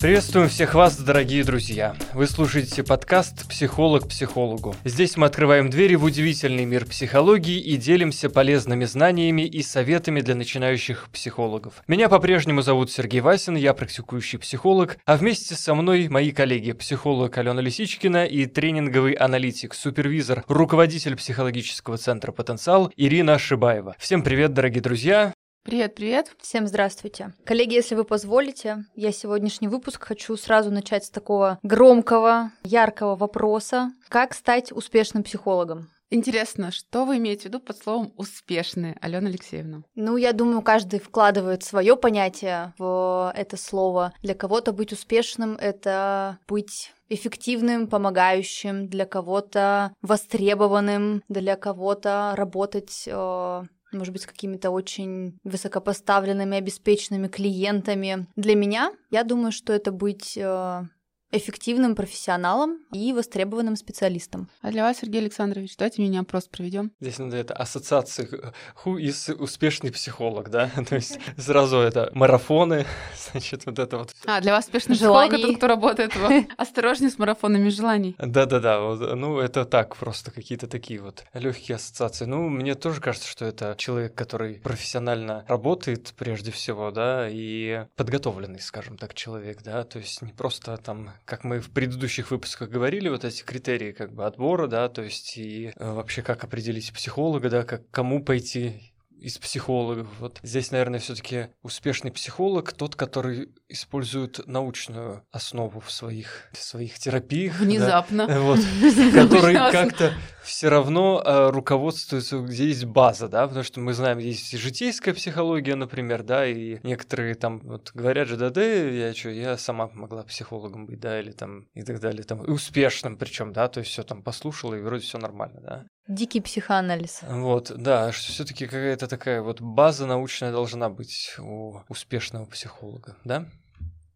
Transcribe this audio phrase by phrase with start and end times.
[0.00, 1.96] Приветствуем всех вас, дорогие друзья.
[2.14, 4.76] Вы слушаете подкаст «Психолог психологу».
[4.84, 10.36] Здесь мы открываем двери в удивительный мир психологии и делимся полезными знаниями и советами для
[10.36, 11.82] начинающих психологов.
[11.88, 17.36] Меня по-прежнему зовут Сергей Васин, я практикующий психолог, а вместе со мной мои коллеги, психолог
[17.36, 23.96] Алена Лисичкина и тренинговый аналитик, супервизор, руководитель психологического центра «Потенциал» Ирина Шибаева.
[23.98, 25.34] Всем привет, дорогие друзья!
[25.62, 26.34] Привет, привет.
[26.40, 27.34] Всем здравствуйте.
[27.44, 33.92] Коллеги, если вы позволите, я сегодняшний выпуск хочу сразу начать с такого громкого, яркого вопроса.
[34.08, 35.90] Как стать успешным психологом?
[36.10, 39.82] Интересно, что вы имеете в виду под словом «успешные», Алена Алексеевна?
[39.94, 44.14] Ну, я думаю, каждый вкладывает свое понятие в это слово.
[44.22, 53.62] Для кого-то быть успешным— это быть эффективным, помогающим, для кого-то востребованным, для кого-то работать э,
[53.92, 58.26] может быть, с какими-то очень высокопоставленными, обеспеченными клиентами.
[58.36, 60.82] Для меня, я думаю, что это быть э,
[61.30, 64.48] эффективным профессионалом и востребованным специалистом.
[64.62, 66.92] А для вас, Сергей Александрович, давайте меня опрос проведем.
[67.00, 68.28] Здесь надо это ассоциации
[68.74, 70.70] ху из успешный психолог, да?
[70.88, 72.86] То есть сразу это марафоны,
[73.30, 74.14] значит, вот это вот.
[74.26, 75.30] А, для вас успешный желаний.
[75.30, 78.16] психолог, это кто работает в осторожнее с марафонами желаний.
[78.18, 78.80] Да-да-да,
[79.14, 82.24] ну это так, просто какие-то такие вот легкие ассоциации.
[82.24, 88.60] Ну, мне тоже кажется, что это человек, который профессионально работает прежде всего, да, и подготовленный,
[88.60, 93.10] скажем так, человек, да, то есть не просто там как мы в предыдущих выпусках говорили,
[93.10, 97.50] вот эти критерии как бы отбора, да, то есть и э, вообще как определить психолога,
[97.50, 100.08] да, как кому пойти из психологов.
[100.20, 106.98] Вот здесь, наверное, все-таки успешный психолог тот, который использует научную основу в своих, в своих
[106.98, 107.58] терапиях.
[107.60, 108.26] Внезапно.
[108.26, 108.60] Да, вот,
[109.14, 114.56] который как-то все равно э, руководствуется, где есть база, да, потому что мы знаем, есть
[114.56, 119.58] житейская психология, например, да, и некоторые там вот говорят же, да, да, я что, я
[119.58, 123.68] сама могла психологом быть, да, или там и так далее, там, и успешным причем, да,
[123.68, 125.86] то есть все там послушала, и вроде все нормально, да.
[126.08, 127.20] Дикий психоанализ.
[127.22, 133.44] Вот, да, что все-таки какая-то такая вот база научная должна быть у успешного психолога, да?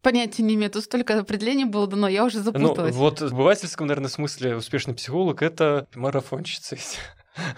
[0.00, 2.94] Понятия не имею, тут столько определений было дано, я уже ну, запуталась.
[2.94, 6.76] Ну, вот в обывательском, наверное, смысле успешный психолог— это марафонщица.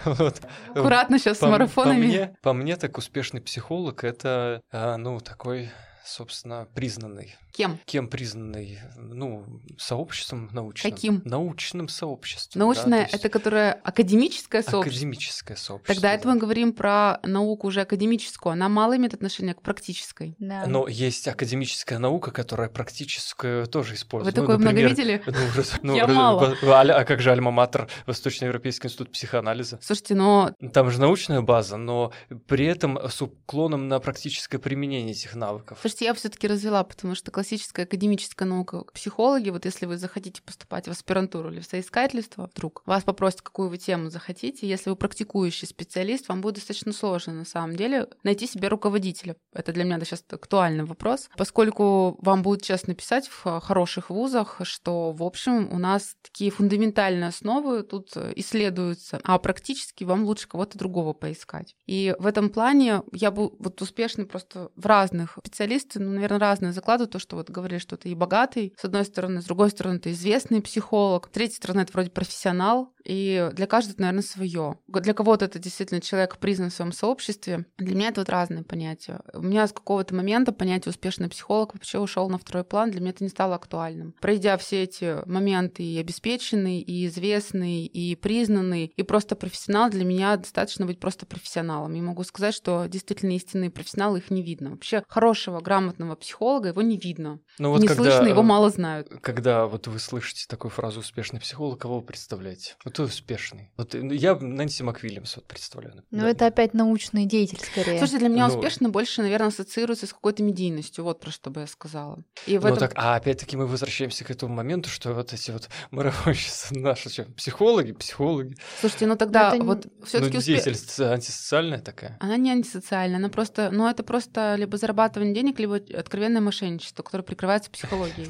[0.05, 0.39] Вот.
[0.69, 2.01] Аккуратно сейчас по, с марафонами.
[2.01, 5.69] По мне, по мне, так успешный психолог— это, а, ну, такой,
[6.05, 7.79] собственно, признанный Кем?
[7.85, 8.79] Кем признанный?
[8.97, 9.45] Ну,
[9.77, 10.91] сообществом научным.
[10.91, 11.21] Каким?
[11.23, 12.59] Научным сообществом.
[12.59, 14.91] Научное да,— это которое академическое сообщество?
[14.91, 15.95] Академическое сообщество.
[15.95, 18.51] Тогда это мы говорим про науку уже академическую.
[18.51, 20.35] Она мало имеет отношение к практической.
[20.37, 20.65] Да.
[20.67, 24.35] Но есть академическая наука, которая практическую тоже использует.
[24.35, 25.23] Вы ну, такое например, много видели?
[25.25, 26.57] Ну, ну, Я мало.
[26.61, 29.79] А, а как же Альма-Матер, Восточноевропейский институт психоанализа?
[29.81, 30.53] Слушайте, но...
[30.73, 32.11] Там же научная база, но
[32.47, 35.77] при этом с уклоном на практическое применение этих навыков.
[35.95, 40.41] Слушайте, я все таки развела, потому что классическая академическая наука, психологи, вот если вы захотите
[40.41, 44.97] поступать в аспирантуру или в соискательство, вдруг вас попросят, какую вы тему захотите, если вы
[44.97, 49.37] практикующий специалист, вам будет достаточно сложно на самом деле найти себе руководителя.
[49.53, 55.13] Это для меня сейчас актуальный вопрос, поскольку вам будет честно писать в хороших вузах, что,
[55.13, 61.13] в общем, у нас такие фундаментальные основы тут исследуются, а практически вам лучше кого-то другого
[61.13, 61.77] поискать.
[61.85, 65.39] И в этом плане я был вот успешный просто в разных
[65.85, 69.05] специалисты, ну, наверное, разные заклады, то, что вот говорили, что это и богатый, с одной
[69.05, 73.67] стороны, с другой стороны, это известный психолог, с третьей стороны, это вроде профессионал, и для
[73.67, 74.79] каждого наверное, свое.
[74.87, 77.65] Для кого-то это действительно человек признан в своем сообществе.
[77.77, 79.21] Для меня это вот разные понятия.
[79.33, 83.11] У меня с какого-то момента понятие успешный психолог вообще ушел на второй план, для меня
[83.11, 84.15] это не стало актуальным.
[84.19, 90.35] Пройдя все эти моменты и обеспеченный, и известный, и признанный, и просто профессионал, для меня
[90.37, 91.93] достаточно быть просто профессионалом.
[91.93, 94.71] И могу сказать, что действительно истинные профессионалы, их не видно.
[94.71, 95.74] Вообще хорошего, грамотного
[96.15, 97.39] психолога его не видно.
[97.59, 99.09] Ну, вот не когда, слышно, его мало знают.
[99.21, 102.75] Когда вот вы слышите такую фразу «успешный психолог», кого вы представляете?
[102.83, 103.71] Вот успешный.
[103.77, 106.03] Вот ну, я Нэнси МакВильямс вот представляю.
[106.11, 106.29] Ну, да.
[106.29, 107.97] это опять научный деятель скорее.
[107.97, 111.03] Слушайте, для меня ну, успешно больше, наверное, ассоциируется с какой-то медийностью.
[111.03, 112.23] Вот про что бы я сказала.
[112.45, 112.77] И ну этом...
[112.77, 117.23] так, а опять-таки мы возвращаемся к этому моменту, что вот эти вот марафонщицы наши что,
[117.23, 118.55] психологи, психологи.
[118.79, 121.05] Слушайте, ну тогда это вот все таки ну, деятельность успе...
[121.05, 122.17] антисоциальная такая.
[122.19, 127.23] Она не антисоциальная, она просто, ну это просто либо зарабатывание денег, либо откровенное мошенничество, которое
[127.23, 128.29] прикрывается психологией.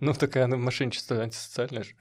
[0.00, 1.94] Ну такая мошенничество антисоциальное же.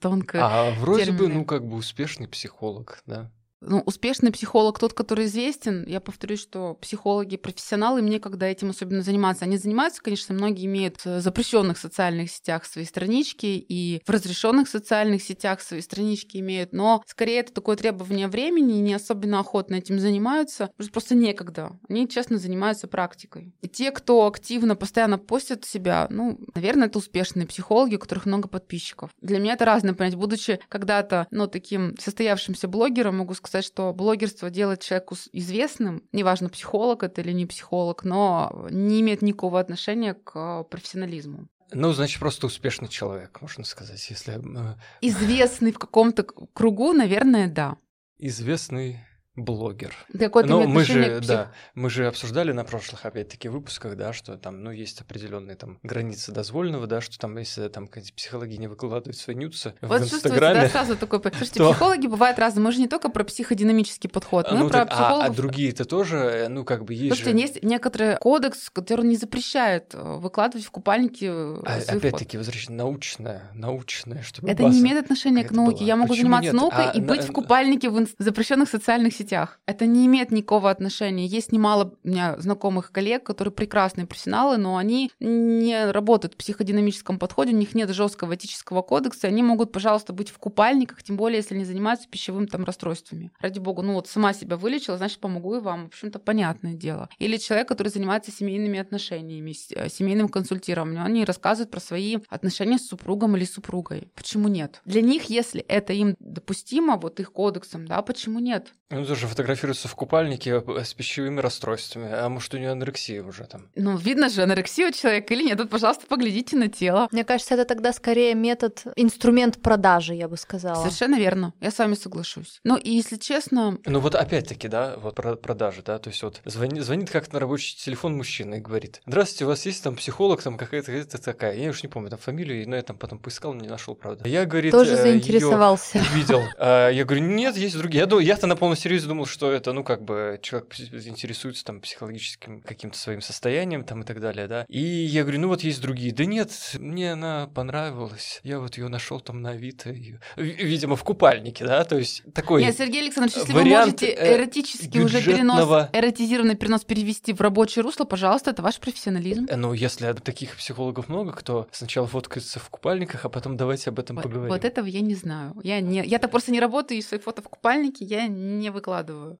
[0.00, 0.38] Тонко.
[0.42, 3.30] А вроде бы, ну как бы успешный психолог, да.
[3.60, 5.84] Ну, успешный психолог тот, который известен.
[5.86, 11.04] Я повторюсь, что психологи профессионалы, мне когда этим особенно заниматься, они занимаются, конечно, многие имеют
[11.04, 17.02] в запрещенных социальных сетях свои странички и в разрешенных социальных сетях свои странички имеют, но
[17.06, 21.78] скорее это такое требование времени, и не особенно охотно этим занимаются, просто некогда.
[21.88, 23.52] Они, честно, занимаются практикой.
[23.60, 28.48] И те, кто активно, постоянно постят себя, ну, наверное, это успешные психологи, у которых много
[28.48, 29.10] подписчиков.
[29.20, 30.14] Для меня это разное понять.
[30.14, 37.02] Будучи когда-то, ну, таким состоявшимся блогером, могу сказать, что блогерство делает человеку известным, неважно, психолог
[37.02, 41.48] это или не психолог, но не имеет никакого отношения к профессионализму.
[41.72, 44.34] Ну, значит, просто успешный человек, можно сказать, если...
[44.34, 47.76] Э, Известный в каком-то кругу, наверное, да.
[48.18, 49.00] Известный
[49.38, 49.94] блогер.
[50.16, 51.28] Какое-то Но мы же, псих...
[51.28, 55.78] да, мы же обсуждали на прошлых, опять-таки, выпусках, да, что там, ну, есть определенные там
[55.82, 60.04] границы дозволенного, да, что там, если там какие-то психологи не выкладывают свои нюцы вот в
[60.04, 60.62] Инстаграме...
[60.62, 61.20] да, сразу такой...
[61.20, 61.70] Слушайте, то...
[61.70, 65.28] психологи бывают разные, мы же не только про психодинамический подход, мы ну, про так, психологов...
[65.28, 67.38] А, а другие-то тоже, э, ну, как бы есть Слушайте, же...
[67.38, 73.50] есть некоторый кодекс, который не запрещает э, выкладывать в купальнике э, а, Опять-таки, возвращаясь, научное,
[73.54, 75.78] научное, чтобы Это не имеет отношения к науке.
[75.78, 75.86] Была.
[75.86, 76.54] Я могу Почему заниматься нет?
[76.54, 77.26] наукой а, и быть на...
[77.26, 79.27] в купальнике в запрещенных социальных сетях.
[79.66, 81.26] Это не имеет никакого отношения.
[81.26, 87.18] Есть немало у меня знакомых коллег, которые прекрасные профессионалы, но они не работают в психодинамическом
[87.18, 91.38] подходе, у них нет жесткого этического кодекса, они могут, пожалуйста, быть в купальниках, тем более,
[91.38, 93.30] если они занимаются пищевым там расстройствами.
[93.40, 95.84] Ради бога, ну вот сама себя вылечила, значит, помогу и вам.
[95.84, 97.08] В общем-то, понятное дело.
[97.18, 102.86] Или человек, который занимается семейными отношениями, э, семейным консультированием, они рассказывают про свои отношения с
[102.86, 104.10] супругом или супругой.
[104.14, 104.80] Почему нет?
[104.84, 108.72] Для них, если это им допустимо, вот их кодексом, да, почему нет?
[108.90, 112.08] Ну, тоже фотографируется в купальнике э, с пищевыми расстройствами.
[112.12, 113.66] А может, у нее анорексия уже там?
[113.74, 115.58] Ну, видно же, анорексия у человека или нет.
[115.58, 117.08] Тут, пожалуйста, поглядите на тело.
[117.10, 120.82] Мне кажется, это тогда скорее метод, инструмент продажи, я бы сказала.
[120.82, 121.52] Совершенно верно.
[121.60, 122.60] Я с вами соглашусь.
[122.62, 123.78] Ну, и если честно...
[123.84, 127.40] Ну, вот опять-таки, да, вот про продажи, да, то есть вот звонит, звонит как-то на
[127.40, 131.56] рабочий телефон мужчина и говорит, здравствуйте, у вас есть там психолог, там какая-то это такая,
[131.56, 134.28] я уж не помню там фамилию, но я там потом поискал, но не нашел, правда.
[134.28, 135.98] Я, говорит, Тоже э, заинтересовался.
[136.14, 136.42] Видел.
[136.56, 138.06] А, я говорю, нет, есть другие.
[138.08, 142.60] Я, я-то на полном серьезе думал, что это, ну, как бы, человек интересуется там психологическим
[142.60, 144.64] каким-то своим состоянием там и так далее, да.
[144.68, 146.12] И я говорю, ну вот есть другие.
[146.12, 148.40] Да нет, мне она понравилась.
[148.44, 149.94] Я вот ее нашел там на Авито,
[150.36, 154.98] видимо, в купальнике, да, то есть такой Нет, Сергей Александрович, если вы можете э, эротически
[154.98, 159.46] уже перенос, эротизированный перенос перевести в рабочее русло, пожалуйста, это ваш профессионализм.
[159.48, 163.98] Э, ну, если таких психологов много, кто сначала фоткается в купальниках, а потом давайте об
[163.98, 164.48] этом вот, поговорим.
[164.48, 165.54] Вот этого я не знаю.
[165.62, 168.87] Я не, я-то просто не работаю, и свои фото в купальнике я не выкладываю.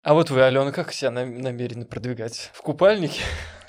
[0.03, 2.51] А вот вы, Алена, как себя намерены продвигать?
[2.53, 3.23] В купальнике?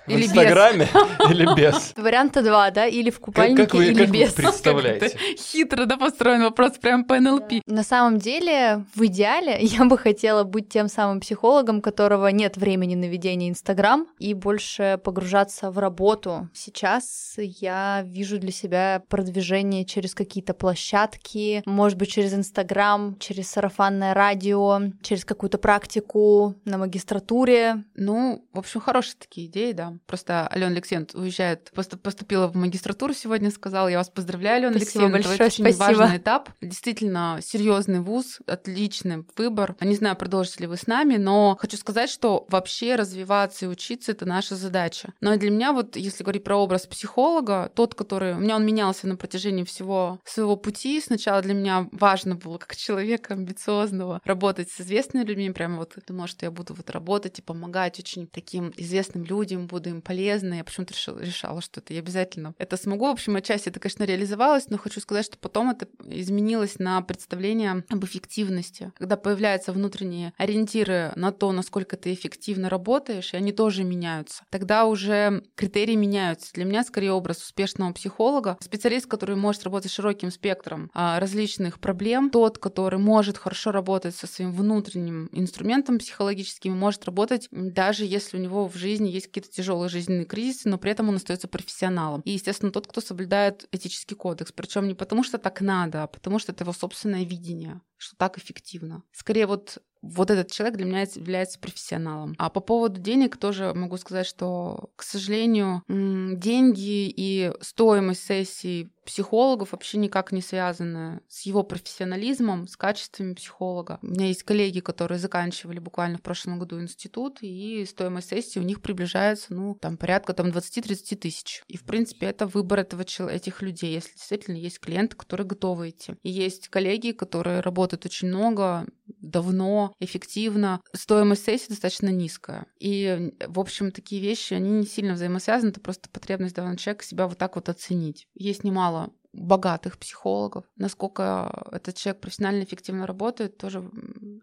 [0.10, 1.30] В или Инстаграме без.
[1.32, 1.94] или без?
[1.96, 2.88] Варианта два, да?
[2.88, 4.30] Или в купальнике, как, как вы, или как без.
[4.30, 5.18] Вы представляете?
[5.38, 7.62] Хитро, да, построен вопрос прям по НЛП.
[7.68, 12.96] На самом деле, в идеале, я бы хотела быть тем самым психологом, которого нет времени
[12.96, 16.50] на ведение Инстаграм и больше погружаться в работу.
[16.54, 24.14] Сейчас я вижу для себя продвижение через какие-то площадки, может быть, через Инстаграм, через сарафанное
[24.14, 27.84] радио, через какую-то практику на магистратуре.
[27.96, 29.94] Ну, в общем, хорошие такие идеи, да.
[30.06, 35.14] Просто Алена Алексеевна уезжает, поступила в магистратуру сегодня, сказала, я вас поздравляю, Алена спасибо Алексеевна,
[35.14, 36.00] большое, это очень спасибо.
[36.00, 36.50] важный этап.
[36.62, 39.76] Действительно, серьезный вуз, отличный выбор.
[39.82, 44.12] Не знаю, продолжите ли вы с нами, но хочу сказать, что вообще развиваться и учиться—
[44.14, 45.14] это наша задача.
[45.22, 48.34] Но для меня вот, если говорить про образ психолога, тот, который...
[48.34, 51.02] У меня он менялся на протяжении всего своего пути.
[51.02, 55.52] Сначала для меня важно было, как человека амбициозного, работать с известными людьми.
[55.52, 59.79] Прямо вот думала, что я буду вот работать и помогать очень таким известным людям, буду
[59.80, 60.56] буду им полезна.
[60.56, 63.06] Я почему-то решила, решала, что это я обязательно это смогу.
[63.06, 67.86] В общем, отчасти это, конечно, реализовалось, но хочу сказать, что потом это изменилось на представление
[67.90, 68.92] об эффективности.
[68.98, 74.86] Когда появляются внутренние ориентиры на то, насколько ты эффективно работаешь, и они тоже меняются, тогда
[74.86, 76.52] уже критерии меняются.
[76.54, 82.30] Для меня скорее образ успешного психолога, специалист, который может работать широким спектром а, различных проблем,
[82.30, 88.42] тот, который может хорошо работать со своим внутренним инструментом психологическим, может работать даже если у
[88.42, 92.22] него в жизни есть какие-то тяжелые тяжелый жизненный кризис, но при этом он остается профессионалом.
[92.22, 94.52] И, естественно, тот, кто соблюдает этический кодекс.
[94.52, 98.40] Причем не потому, что так надо, а потому что это его собственное видение, что так
[98.40, 99.04] эффективно.
[99.12, 102.36] Скорее вот вот этот человек для меня является профессионалом.
[102.38, 109.72] А по поводу денег тоже могу сказать, что, к сожалению, деньги и стоимость сессий психологов
[109.72, 113.98] вообще никак не связаны с его профессионализмом, с качествами психолога.
[114.04, 118.64] У меня есть коллеги, которые заканчивали буквально в прошлом году институт, и стоимость сессии у
[118.64, 121.64] них приближается, ну, там, порядка там 20-30 тысяч.
[121.68, 126.14] И, в принципе, это выбор этого, этих людей, если действительно есть клиенты, которые готовы идти.
[126.22, 128.86] И есть коллеги, которые работают очень много,
[129.22, 130.82] давно, эффективно.
[130.94, 132.66] Стоимость сессии достаточно низкая.
[132.80, 137.28] И, в общем, такие вещи, они не сильно взаимосвязаны, это просто потребность данного человека себя
[137.28, 138.28] вот так вот оценить.
[138.34, 140.66] Есть немало богатых психологов.
[140.76, 143.90] Насколько этот человек профессионально эффективно работает, тоже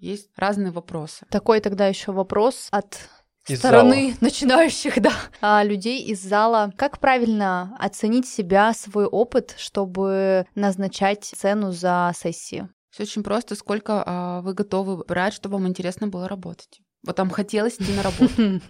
[0.01, 1.27] есть разные вопросы.
[1.31, 2.99] Такой тогда еще вопрос от
[3.49, 4.19] из стороны зала.
[4.21, 6.73] начинающих, да, а, людей из зала.
[6.77, 12.71] Как правильно оценить себя, свой опыт, чтобы назначать цену за сессию?
[12.97, 13.55] Все очень просто.
[13.57, 16.81] Сколько а, вы готовы брать, чтобы вам интересно было работать?
[17.07, 18.61] Вот там хотелось идти на работу.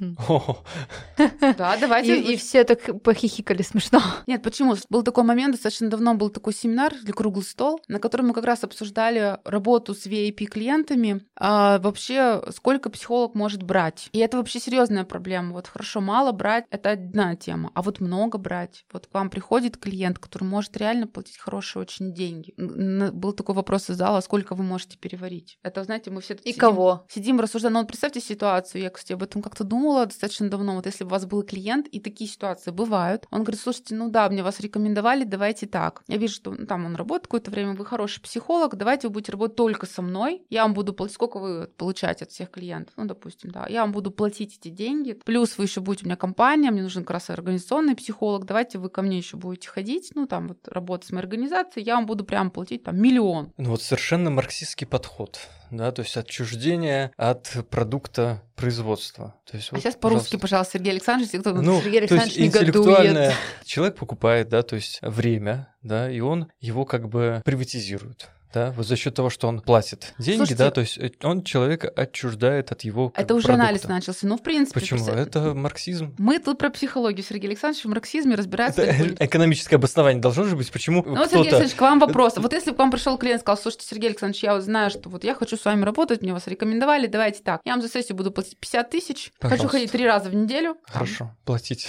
[1.56, 2.20] Да, давайте.
[2.20, 4.02] И, все так похихикали смешно.
[4.26, 4.76] Нет, почему?
[4.90, 8.44] Был такой момент, достаточно давно был такой семинар или круглый стол, на котором мы как
[8.44, 14.08] раз обсуждали работу с VIP-клиентами, а вообще сколько психолог может брать.
[14.12, 15.52] И это вообще серьезная проблема.
[15.52, 18.84] Вот хорошо, мало брать— это одна тема, а вот много брать.
[18.92, 22.52] Вот к вам приходит клиент, который может реально платить хорошие очень деньги.
[22.56, 25.58] Был такой вопрос из зала, сколько вы можете переварить.
[25.62, 26.34] Это, знаете, мы все...
[26.34, 27.06] И кого?
[27.08, 27.74] Сидим, рассуждаем.
[27.74, 30.74] Ну, вот представьте ситуацию, я, кстати, об этом как-то думала достаточно давно.
[30.74, 34.28] Вот если у вас был клиент, и такие ситуации бывают, он говорит, слушайте, ну да,
[34.28, 36.02] мне вас рекомендовали, давайте так.
[36.08, 39.32] Я вижу, что ну, там он работает какое-то время, вы хороший психолог, давайте вы будете
[39.32, 43.04] работать только со мной, я вам буду платить, сколько вы получаете от всех клиентов, ну,
[43.04, 46.70] допустим, да, я вам буду платить эти деньги, плюс вы еще будете у меня компания,
[46.70, 50.48] мне нужен как раз организационный психолог, давайте вы ко мне еще будете ходить, ну, там
[50.48, 53.52] вот работать с моей организацией, я вам буду прям платить там миллион.
[53.56, 55.38] Ну, вот совершенно марксистский подход
[55.70, 58.15] да, то есть отчуждение от продукта
[58.54, 59.34] производства.
[59.44, 62.56] То есть, а вот, сейчас по-русски, пожалуйста, Сергей Александрович, кто ну, Сергей Александрович то есть
[62.56, 63.34] интеллектуальное...
[63.64, 68.86] Человек покупает, да, то есть время, да, и он его как бы приватизирует да, вот
[68.86, 72.72] за счет того, что он платит деньги, Слушайте, да, то есть э, он человека отчуждает
[72.72, 73.64] от его Это уже продукта.
[73.64, 74.80] анализ начался, ну, в принципе...
[74.80, 75.04] Почему?
[75.04, 75.20] Просто...
[75.20, 76.14] Это марксизм.
[76.18, 78.82] Мы тут про психологию, Сергей Александрович, в марксизме разбирается...
[78.82, 82.36] Это экономическое обоснование должно же быть, почему Ну, вот, Сергей Александрович, к вам вопрос.
[82.36, 84.90] Вот если бы к вам пришел клиент и сказал, слушайте, Сергей Александрович, я вот знаю,
[84.90, 87.88] что вот я хочу с вами работать, мне вас рекомендовали, давайте так, я вам за
[87.88, 90.76] сессию буду платить 50 тысяч, хочу ходить три раза в неделю.
[90.86, 91.88] Хорошо, платить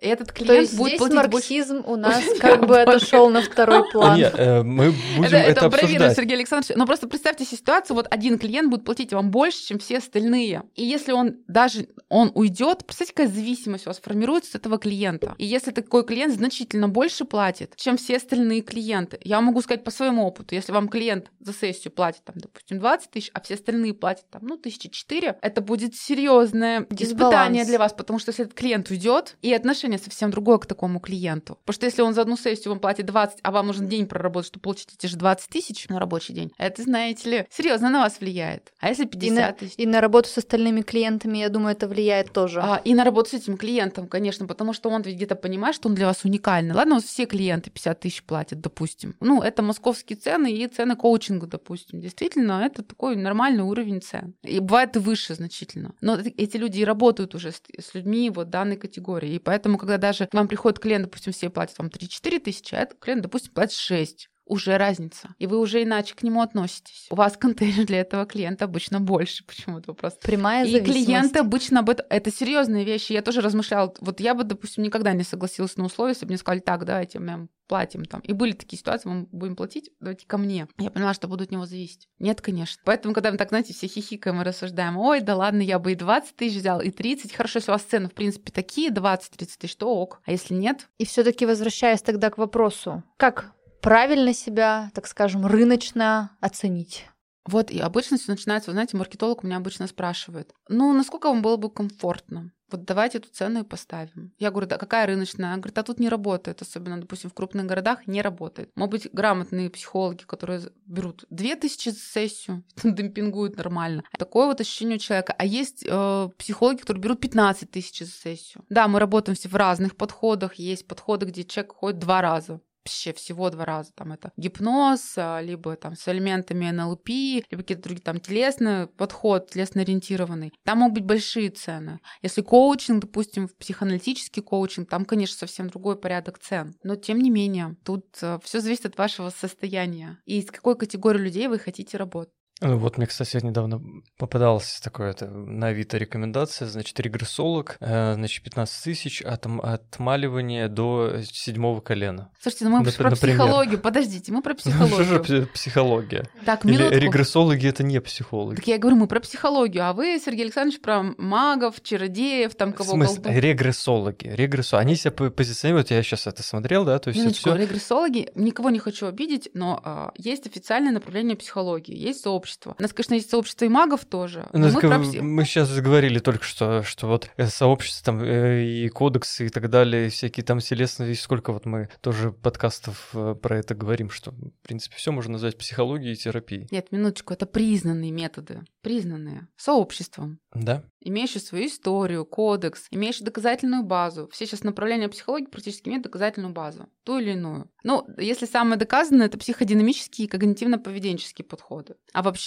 [0.00, 1.90] этот клиент То есть будет здесь марксизм больше...
[1.90, 4.16] у нас как бы отошел на второй план.
[4.16, 6.16] Нет, э, мы будем это обсуждать.
[6.16, 6.76] Сергей Александрович.
[6.76, 10.62] Но просто представьте ситуацию, вот один клиент будет платить вам больше, чем все остальные.
[10.74, 15.34] И если он даже он уйдет, представьте, какая зависимость у вас формируется с этого клиента.
[15.38, 19.90] И если такой клиент значительно больше платит, чем все остальные клиенты, я могу сказать по
[19.90, 23.94] своему опыту, если вам клиент за сессию платит, там, допустим, 20 тысяч, а все остальные
[23.94, 28.56] платят, там, ну, тысячи четыре, это будет серьезное испытание для вас, потому что если этот
[28.56, 31.58] клиент уйдет, и отношения отношение совсем другое к такому клиенту.
[31.64, 34.48] Потому что если он за одну сессию вам платит 20, а вам нужен день проработать,
[34.48, 38.20] чтобы получить эти же 20 тысяч на рабочий день, это, знаете ли, серьезно на вас
[38.20, 38.72] влияет.
[38.80, 39.74] А если 50 тысяч?
[39.76, 42.60] И на работу с остальными клиентами, я думаю, это влияет тоже.
[42.62, 45.88] А, и на работу с этим клиентом, конечно, потому что он ведь где-то понимает, что
[45.88, 46.74] он для вас уникальный.
[46.74, 49.14] Ладно, у вас все клиенты 50 тысяч платят, допустим.
[49.20, 52.00] Ну, это московские цены и цены коучинга, допустим.
[52.00, 54.34] Действительно, это такой нормальный уровень цен.
[54.42, 55.94] И бывает и выше значительно.
[56.00, 59.34] Но эти люди и работают уже с, с людьми вот данной категории.
[59.34, 62.98] И поэтому когда даже вам приходит клиент, допустим, все платят вам 3-4 тысячи, а этот
[62.98, 65.34] клиент, допустим, платит 6 уже разница.
[65.38, 67.06] И вы уже иначе к нему относитесь.
[67.10, 70.20] У вас контейнер для этого клиента обычно больше почему-то просто.
[70.20, 72.06] Прямая И клиенты обычно об этом...
[72.10, 73.12] Это серьезные вещи.
[73.12, 73.92] Я тоже размышляла.
[74.00, 77.18] Вот я бы, допустим, никогда не согласилась на условия, если бы мне сказали, так, давайте
[77.18, 78.20] мы платим там.
[78.22, 80.66] И были такие ситуации, мы будем платить, давайте ко мне.
[80.78, 82.08] Я поняла, что буду от него зависеть.
[82.18, 82.80] Нет, конечно.
[82.84, 85.94] Поэтому, когда мы так, знаете, все хихикаем и рассуждаем, ой, да ладно, я бы и
[85.94, 87.34] 20 тысяч взял, и 30.
[87.34, 89.28] Хорошо, если у вас цены, в принципе, такие, 20-30
[89.60, 90.20] тысяч, то ок.
[90.24, 90.88] А если нет?
[90.98, 93.52] И все таки возвращаясь тогда к вопросу, как
[93.88, 97.06] правильно себя, так скажем, рыночно оценить?
[97.46, 101.40] Вот и обычно все начинается, вы знаете, маркетолог у меня обычно спрашивает, ну, насколько вам
[101.40, 102.52] было бы комфортно?
[102.70, 104.34] Вот давайте эту цену и поставим.
[104.38, 105.46] Я говорю, да какая рыночная?
[105.46, 108.70] Она говорит, а тут не работает, особенно, допустим, в крупных городах не работает.
[108.76, 114.04] Могут быть грамотные психологи, которые берут 2000 за сессию, демпингуют нормально.
[114.18, 115.34] Такое вот ощущение у человека.
[115.38, 118.62] А есть э, психологи, которые берут 15 тысяч за сессию.
[118.68, 120.56] Да, мы работаем все в разных подходах.
[120.56, 123.92] Есть подходы, где человек ходит два раза вообще всего два раза.
[123.94, 127.08] Там это гипноз, а, либо там с элементами НЛП,
[127.50, 130.52] либо какие-то другие там телесный подход, телесно-ориентированный.
[130.64, 132.00] Там могут быть большие цены.
[132.22, 136.74] Если коучинг, допустим, психоаналитический коучинг, там, конечно, совсем другой порядок цен.
[136.82, 141.24] Но тем не менее, тут а, все зависит от вашего состояния и с какой категорией
[141.24, 142.32] людей вы хотите работать.
[142.60, 143.80] Ну, вот мне, кстати, недавно
[144.16, 151.20] попадалась такое это, на Авито рекомендация, значит, регрессолог, э, значит, 15 тысяч, от, отмаливание до
[151.22, 152.30] седьмого колена.
[152.40, 153.36] Слушайте, ну мы Нап- про например.
[153.36, 155.04] психологию, подождите, мы про психологию.
[155.22, 156.28] Что же психология?
[156.44, 156.92] Так, минутку.
[156.92, 158.56] Или регрессологи— это не психологи.
[158.56, 162.90] Так я говорю, мы про психологию, а вы, Сергей Александрович, про магов, чародеев, там кого
[162.90, 163.22] В смысле?
[163.22, 163.40] Колдун.
[163.40, 164.84] Регрессологи, регрессологи.
[164.84, 167.54] Они себя позиционируют, я сейчас это смотрел, да, то есть Минутку, все...
[167.54, 172.74] регрессологи, никого не хочу обидеть, но а, есть официальное направление психологии, есть сообщество сообщество.
[172.78, 174.48] У нас, конечно, есть сообщество и магов тоже.
[174.52, 175.22] Ну, мы, про всех.
[175.22, 180.06] мы сейчас говорили только что, что вот сообщество там э, и кодексы и так далее,
[180.06, 184.66] и всякие там телесные, сколько вот мы тоже подкастов э, про это говорим, что, в
[184.66, 186.68] принципе, все можно назвать психологией и терапией.
[186.70, 190.40] Нет, минуточку, это признанные методы, признанные сообществом.
[190.54, 190.82] Да.
[191.00, 194.28] Имеющие свою историю, кодекс, имеющие доказательную базу.
[194.32, 197.70] Все сейчас направления психологии практически имеют доказательную базу, ту или иную.
[197.84, 201.96] Ну, если самое доказанное, это психодинамические и когнитивно-поведенческие подходы.
[202.12, 202.37] А вообще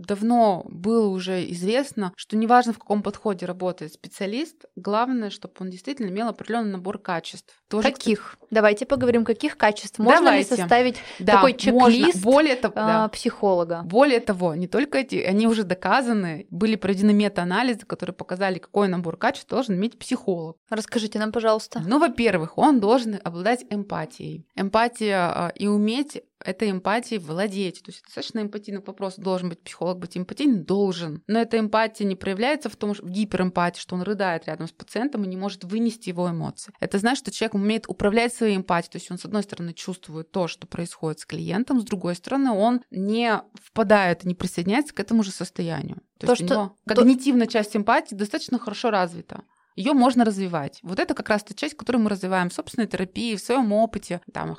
[0.00, 6.08] давно было уже известно, что неважно, в каком подходе работает специалист, главное, чтобы он действительно
[6.08, 7.54] имел определенный набор качеств.
[7.68, 8.32] Тоже, каких?
[8.32, 8.48] Кстати...
[8.50, 9.98] Давайте поговорим, каких качеств.
[9.98, 10.54] Можно Давайте.
[10.54, 12.22] ли составить да, такой чек-лист.
[12.22, 13.08] Более того, а, да.
[13.08, 13.82] психолога?
[13.84, 19.16] Более того, не только эти, они уже доказаны, были проведены мета-анализы, которые показали, какой набор
[19.16, 20.56] качеств должен иметь психолог.
[20.70, 21.82] Расскажите нам, пожалуйста.
[21.86, 24.46] Ну, во-первых, он должен обладать эмпатией.
[24.56, 27.82] Эмпатия а, и уметь этой эмпатией владеть.
[27.82, 29.16] То есть достаточно эмпатийный вопрос.
[29.16, 30.64] Должен быть психолог быть эмпатийным?
[30.64, 31.22] Должен.
[31.26, 34.72] Но эта эмпатия не проявляется в том, что в гиперэмпатии, что он рыдает рядом с
[34.72, 36.72] пациентом и не может вынести его эмоции.
[36.80, 38.92] Это значит, что человек умеет управлять своей эмпатией.
[38.92, 42.50] То есть он, с одной стороны, чувствует то, что происходит с клиентом, с другой стороны,
[42.50, 45.98] он не впадает, не присоединяется к этому же состоянию.
[46.18, 46.76] То, то есть что...
[46.86, 49.42] когнитивная часть эмпатии достаточно хорошо развита
[49.76, 50.78] ее можно развивать.
[50.82, 54.20] Вот это как раз та часть, которую мы развиваем в собственной терапии, в своем опыте,
[54.32, 54.56] там,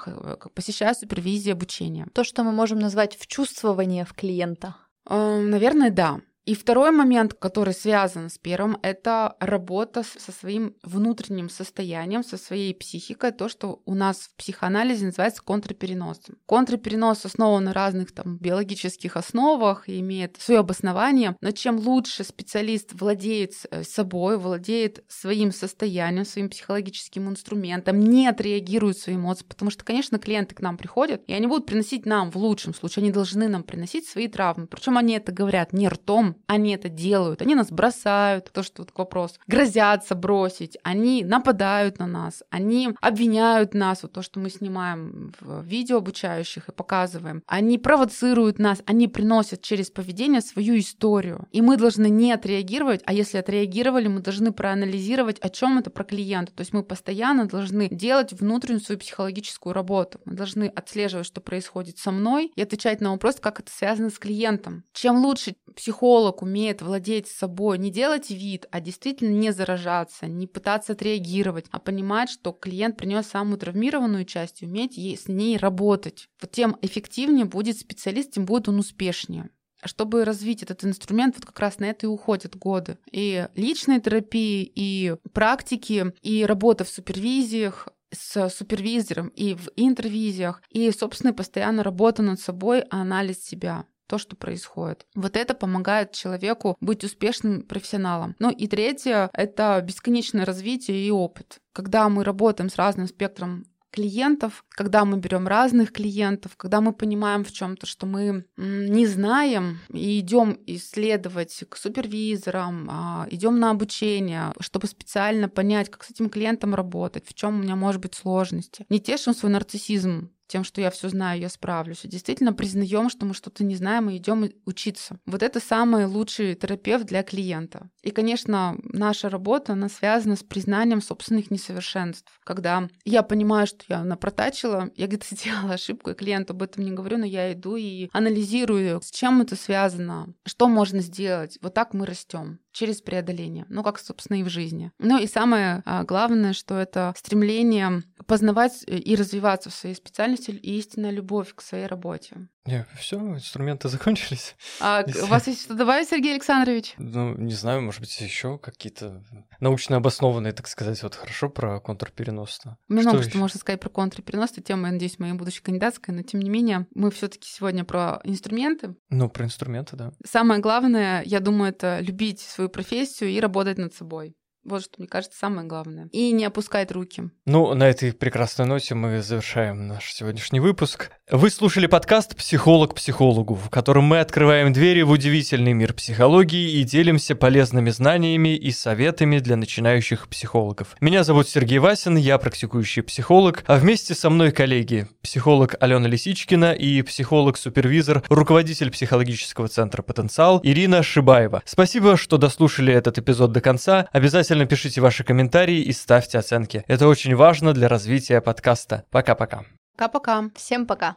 [0.54, 2.08] посещая супервизии, обучение.
[2.14, 4.76] То, что мы можем назвать вчувствование в клиента.
[5.10, 6.22] Эм, наверное, да.
[6.46, 12.74] И второй момент, который связан с первым, это работа со своим внутренним состоянием, со своей
[12.74, 16.38] психикой, то, что у нас в психоанализе называется контрпереносом.
[16.48, 23.00] Контрперенос основан на разных там биологических основах и имеет свое обоснование, но чем лучше специалист
[23.00, 29.84] владеет э, собой, владеет своим состоянием, своим психологическим инструментом, не отреагирует свои эмоции, потому что,
[29.84, 33.48] конечно, клиенты к нам приходят, и они будут приносить нам в лучшем случае, они должны
[33.48, 34.66] нам приносить свои травмы.
[34.66, 38.92] Причем они это говорят не ртом, они это делают, они нас бросают, то, что вот
[38.92, 44.50] к вопросу, грозятся бросить, они нападают на нас, они обвиняют нас, вот то, что мы
[44.50, 51.48] снимаем в видео обучающих и показываем, они провоцируют нас, они приносят через поведение свою историю,
[51.52, 56.04] и мы должны не отреагировать, а если отреагировали, мы должны проанализировать, о чем это про
[56.04, 61.42] клиента, то есть мы постоянно должны делать внутреннюю свою психологическую работу, мы должны отслеживать, что
[61.42, 64.84] происходит со мной и отвечать на вопрос, как это связано с клиентом.
[64.94, 70.94] Чем лучше психолог умеет владеть собой, не делать вид, а действительно не заражаться, не пытаться
[70.94, 76.28] отреагировать, а понимать, что клиент принес самую травмированную часть уметь ей, с ней работать.
[76.42, 79.50] Вот тем эффективнее будет специалист, тем будет он успешнее.
[79.84, 83.00] Чтобы развить этот инструмент, вот как раз на это и уходят годы.
[83.12, 90.92] И личной терапии, и практики, и работа в супервизиях, с супервизором и в интервизиях, и,
[90.92, 95.06] собственно, постоянно работа над собой, анализ себя то, что происходит.
[95.16, 98.36] Вот это помогает человеку быть успешным профессионалом.
[98.40, 101.62] Ну и третье— это бесконечное развитие и опыт.
[101.72, 107.46] Когда мы работаем с разным спектром клиентов, когда мы берем разных клиентов, когда мы понимаем
[107.46, 114.52] в чем-то, что мы не знаем, и идем исследовать к супервизорам, а, идем на обучение,
[114.60, 118.86] чтобы специально понять, как с этим клиентом работать, в чем у меня может быть сложности.
[118.90, 122.04] Не тешим свой нарциссизм тем, что я все знаю, я справлюсь.
[122.04, 125.18] И действительно признаем, что мы что-то не знаем и идем учиться.
[125.26, 127.90] Вот это самый лучший терапевт для клиента.
[128.04, 132.32] И, конечно, наша работа, она связана с признанием собственных несовершенств.
[132.44, 136.92] Когда я понимаю, что я напротачила, я где-то сделала ошибку, и клиенту об этом не
[136.92, 141.58] говорю, но я иду и анализирую, с чем это связано, что можно сделать.
[141.62, 143.66] Вот так мы растем через преодоление.
[143.70, 144.92] Ну, как, собственно, и в жизни.
[145.00, 150.78] Ну и самое а, главное, что это стремление познавать и развиваться в своей специальности и
[150.78, 152.48] истинная любовь к своей работе.
[152.66, 154.56] Не, все, инструменты закончились.
[154.80, 156.94] А у вас есть что добавить, Сергей Александрович?
[156.98, 159.24] Ну, не знаю, может быть, еще какие-то
[159.60, 162.62] научно обоснованные, так сказать, вот хорошо про контрперенос.
[162.88, 164.52] Много что, что можно сказать про контрперенос.
[164.52, 168.22] Это тема, я надеюсь, моя будущая кандидатская, но тем не менее, мы все-таки сегодня про
[168.24, 168.96] инструменты.
[169.10, 170.14] Ну, про инструменты, да.
[170.26, 174.36] Самое главное, я думаю, это любить свою профессию и работать над собой.
[174.64, 176.08] Вот что, мне кажется, самое главное.
[176.12, 177.24] И не опускать руки.
[177.46, 181.10] Ну, на этой прекрасной ноте мы завершаем наш сегодняшний выпуск.
[181.32, 186.84] Вы слушали подкаст «Психолог психологу», в котором мы открываем двери в удивительный мир психологии и
[186.84, 190.96] делимся полезными знаниями и советами для начинающих психологов.
[191.02, 196.74] Меня зовут Сергей Васин, я практикующий психолог, а вместе со мной коллеги, психолог Алена Лисичкина
[196.74, 201.64] и психолог-супервизор, руководитель психологического центра «Потенциал» Ирина Шибаева.
[201.66, 204.08] Спасибо, что дослушали этот эпизод до конца.
[204.12, 206.84] Обязательно Обязательно пишите ваши комментарии и ставьте оценки.
[206.88, 209.06] Это очень важно для развития подкаста.
[209.10, 209.64] Пока-пока.
[209.96, 210.50] Пока-пока.
[210.58, 211.16] Всем пока.